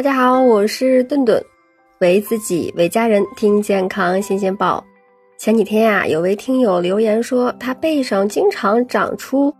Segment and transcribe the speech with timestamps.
[0.00, 1.44] 大家好，我是顿顿，
[1.98, 4.82] 为自己为家人听健康新鲜报。
[5.36, 9.54] 前几天呀，有位听友留言说，他背上经常长出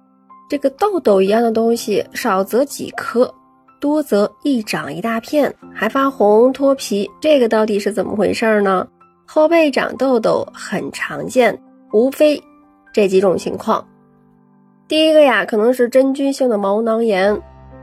[0.49, 3.31] 这个痘痘一样的东西，少则几颗，
[3.83, 8.89] 多则一长一大片，还发红脱皮，这个到底是怎么回事呢？
[9.27, 11.55] 后背长痘痘很常见，
[11.93, 12.43] 无非
[12.95, 13.87] 这几种情况。
[14.89, 17.39] 第一个呀，可能是真菌性的毛囊炎。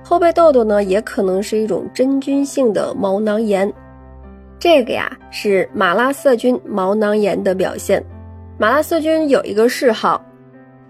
[0.10, 3.70] 后背痘痘呢，也可能是一种真菌性的毛囊炎，
[4.57, 8.02] 这个呀是马拉色菌毛囊炎的表现。
[8.57, 10.25] 马拉色菌有一个嗜好，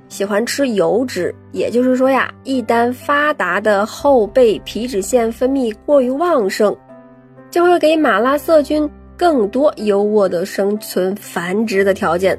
[0.08, 6.78] 喜欢吃油脂，也就是说呀，一旦发达的后背皮脂腺分泌过于旺盛，
[7.50, 8.88] 就会给马拉色菌
[9.18, 12.38] 更多优渥的生存繁殖的条件，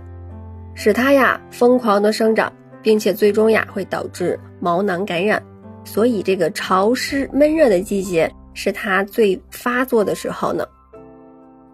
[0.74, 5.42] 使它呀疯狂的生长，并且最终呀会导致毛囊感染。
[5.91, 10.66] 所以，这个潮湿闷热的季节是它最发作的时候呢。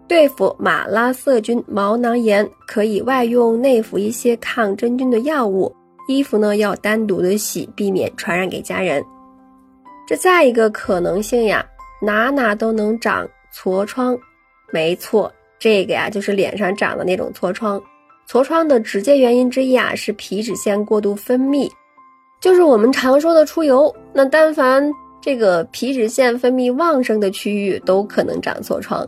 [0.07, 5.75] 对付马拉色菌毛囊炎，可以外用内服一些抗真菌的药物。
[6.07, 9.03] 衣服呢要单独的洗，避免传染给家人。
[10.07, 11.65] 这再一个可能性呀，
[12.01, 14.17] 哪哪都能长痤疮。
[14.71, 17.81] 没错，这个呀就是脸上长的那种痤疮。
[18.29, 21.69] 痤疮的直接原因之一啊是皮脂腺过度分泌。
[22.39, 29.07] 就是我们常说的出油，那但凡这个皮脂腺分泌旺盛的区域，都可能长痤疮。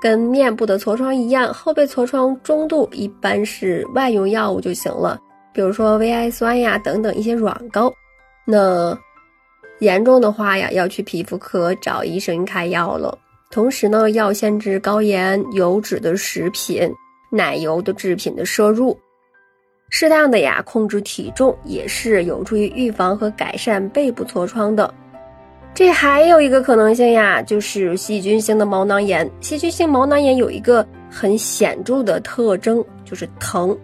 [0.00, 5.18] 跟面部的痤疮一样，后背痤疮中度一般是外用药物就行了，
[5.54, 7.92] 比如说维 I 酸呀等等一些软膏。
[8.44, 8.96] 那
[9.78, 13.16] 严重的话呀，要去皮肤科找医生开药了。
[13.50, 16.92] 同时呢，要限制高盐、油脂的食品、
[17.30, 18.98] 奶油的制品的摄入。
[19.88, 24.92] 适当的呀，控制体重也是有助于预防和改善背部痤疮的。
[25.72, 29.30] 这还有一个可能性呀，就是细菌性的毛囊炎。
[29.40, 33.78] 细菌性毛囊炎有一个很显著的特征，就是疼，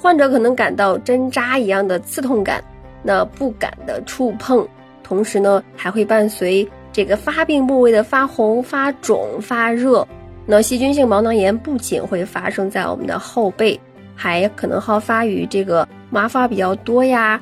[0.00, 2.62] 患者可能感到针扎一样的刺痛感，
[3.02, 4.66] 那不敢的触碰，
[5.02, 10.06] 同时呢，还会伴随这个发病部位的发红、发肿、发热。
[10.44, 13.78] 那细菌性毛囊炎不仅会发生在我们的后背。
[14.16, 17.40] 还可能好发于这个毛发比较多呀、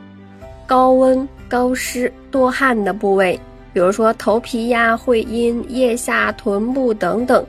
[0.67, 3.39] 高温、高湿、多汗的部位，
[3.73, 7.47] 比如说头皮呀、会阴、腋下、臀部等等。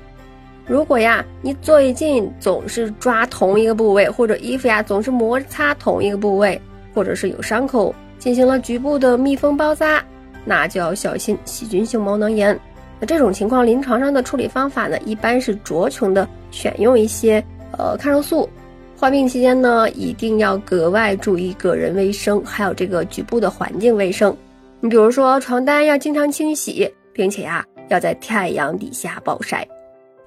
[0.68, 6.60] 如果呀，你最近总是抓同一个部位，或者衣服呀总是摩擦同一个部位，
[6.94, 10.04] 或者是有伤口进行了局部的密封包扎，
[10.44, 12.60] 那就要小心细菌性毛囊炎。
[13.00, 17.44] 那这种情况，临床上的处理方法呢，一般是酌情的选用一些
[17.78, 18.50] 呃抗生素。
[18.98, 24.36] 患病期间呢，一定要格外注意个人卫生，还有这个局部的环境卫生。
[24.80, 29.68] 你比如说，床单要经常清洗，并且呀，要在太阳底下暴晒。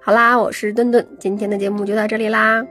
[0.01, 2.65] 好啦，我是墩墩，今天的节目就到这里啦。